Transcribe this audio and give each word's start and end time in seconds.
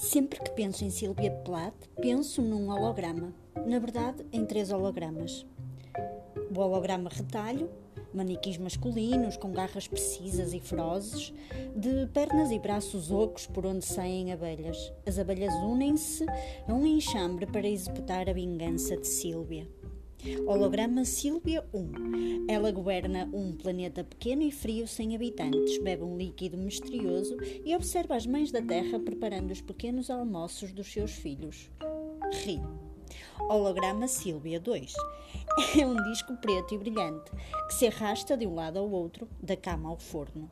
Sempre 0.00 0.40
que 0.40 0.50
penso 0.52 0.82
em 0.82 0.88
Sylvia 0.88 1.30
Plath, 1.30 1.74
penso 2.00 2.40
num 2.40 2.70
holograma. 2.70 3.34
Na 3.66 3.78
verdade, 3.78 4.24
em 4.32 4.46
três 4.46 4.72
hologramas. 4.72 5.44
O 6.56 6.58
holograma 6.58 7.10
retalho, 7.10 7.68
manequins 8.14 8.56
masculinos 8.56 9.36
com 9.36 9.52
garras 9.52 9.86
precisas 9.86 10.54
e 10.54 10.58
ferozes, 10.58 11.34
de 11.76 12.06
pernas 12.14 12.50
e 12.50 12.58
braços 12.58 13.10
ocos 13.10 13.46
por 13.46 13.66
onde 13.66 13.84
saem 13.84 14.32
abelhas. 14.32 14.90
As 15.06 15.18
abelhas 15.18 15.52
unem-se 15.56 16.24
a 16.66 16.72
um 16.72 16.86
enxambre 16.86 17.44
para 17.44 17.68
executar 17.68 18.26
a 18.26 18.32
vingança 18.32 18.96
de 18.96 19.06
Sílvia. 19.06 19.68
Holograma 20.46 21.04
Sílvia 21.04 21.64
1. 21.72 22.46
Ela 22.48 22.70
governa 22.70 23.28
um 23.32 23.56
planeta 23.56 24.04
pequeno 24.04 24.42
e 24.42 24.50
frio 24.50 24.86
sem 24.86 25.14
habitantes, 25.14 25.78
bebe 25.78 26.02
um 26.02 26.16
líquido 26.16 26.58
misterioso 26.58 27.36
e 27.64 27.74
observa 27.74 28.16
as 28.16 28.26
mães 28.26 28.52
da 28.52 28.60
Terra 28.60 29.00
preparando 29.00 29.50
os 29.50 29.60
pequenos 29.60 30.10
almoços 30.10 30.72
dos 30.72 30.92
seus 30.92 31.12
filhos. 31.12 31.70
Ri. 32.44 32.60
Holograma 33.48 34.06
Sílvia 34.06 34.60
2. 34.60 34.92
É 35.78 35.86
um 35.86 35.96
disco 36.10 36.36
preto 36.36 36.74
e 36.74 36.78
brilhante 36.78 37.30
que 37.68 37.74
se 37.74 37.86
arrasta 37.86 38.36
de 38.36 38.46
um 38.46 38.54
lado 38.54 38.78
ao 38.78 38.90
outro, 38.90 39.28
da 39.42 39.56
cama 39.56 39.88
ao 39.88 39.96
forno. 39.96 40.48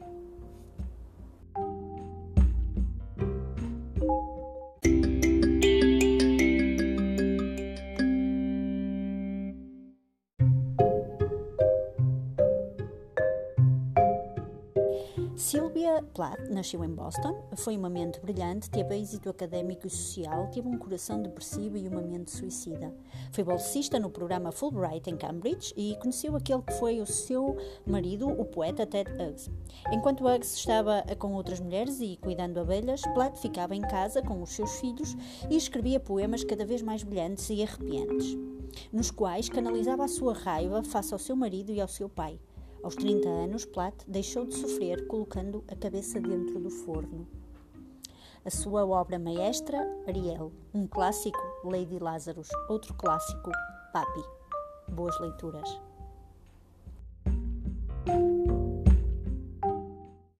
Sylvia 15.38 16.02
Plath 16.14 16.50
nasceu 16.50 16.82
em 16.82 16.90
Boston, 16.90 17.44
foi 17.54 17.76
uma 17.76 17.88
mente 17.88 18.18
brilhante, 18.18 18.68
teve 18.68 18.96
êxito 18.96 19.30
académico 19.30 19.86
e 19.86 19.90
social, 19.90 20.48
teve 20.48 20.66
um 20.66 20.76
coração 20.76 21.22
depressivo 21.22 21.76
e 21.76 21.86
uma 21.86 22.02
mente 22.02 22.32
suicida. 22.32 22.92
Foi 23.30 23.44
bolsista 23.44 24.00
no 24.00 24.10
programa 24.10 24.50
Fulbright 24.50 25.08
em 25.08 25.16
Cambridge 25.16 25.72
e 25.76 25.96
conheceu 26.00 26.34
aquele 26.34 26.62
que 26.62 26.72
foi 26.72 27.00
o 27.00 27.06
seu 27.06 27.56
marido, 27.86 28.28
o 28.28 28.44
poeta 28.44 28.84
Ted 28.84 29.08
Hughes. 29.12 29.48
Enquanto 29.92 30.24
Hughes 30.24 30.56
estava 30.56 31.04
com 31.16 31.32
outras 31.32 31.60
mulheres 31.60 32.00
e 32.00 32.18
cuidando 32.20 32.58
abelhas, 32.58 33.02
Plath 33.14 33.36
ficava 33.36 33.76
em 33.76 33.82
casa 33.82 34.20
com 34.20 34.42
os 34.42 34.50
seus 34.50 34.80
filhos 34.80 35.14
e 35.48 35.56
escrevia 35.56 36.00
poemas 36.00 36.42
cada 36.42 36.66
vez 36.66 36.82
mais 36.82 37.04
brilhantes 37.04 37.48
e 37.50 37.62
arrepiantes, 37.62 38.36
nos 38.92 39.12
quais 39.12 39.48
canalizava 39.48 40.04
a 40.04 40.08
sua 40.08 40.34
raiva 40.34 40.82
face 40.82 41.12
ao 41.12 41.18
seu 41.20 41.36
marido 41.36 41.70
e 41.70 41.80
ao 41.80 41.86
seu 41.86 42.08
pai. 42.08 42.40
Aos 42.82 42.94
30 42.94 43.28
anos, 43.28 43.64
Platt 43.64 44.04
deixou 44.06 44.46
de 44.46 44.54
sofrer 44.54 45.06
colocando 45.08 45.64
a 45.68 45.74
cabeça 45.74 46.20
dentro 46.20 46.60
do 46.60 46.70
forno. 46.70 47.26
A 48.44 48.50
sua 48.50 48.86
obra 48.86 49.18
maestra, 49.18 49.78
Ariel, 50.06 50.52
um 50.72 50.86
clássico, 50.86 51.38
Lady 51.64 51.98
Lazarus, 51.98 52.48
outro 52.68 52.94
clássico, 52.94 53.50
Papi. 53.92 54.22
Boas 54.88 55.18
leituras. 55.20 55.87